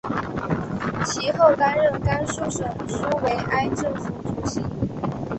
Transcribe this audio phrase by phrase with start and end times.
[1.05, 4.59] 其后担任甘肃省苏维埃政府主席。